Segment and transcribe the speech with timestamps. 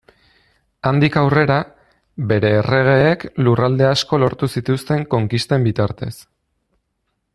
[0.91, 1.57] Handik aurrera,
[2.31, 6.15] bere erregeek lurralde asko lortu zituzten konkisten bitartez.